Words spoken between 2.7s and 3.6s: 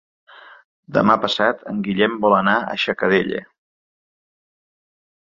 a Xacarella.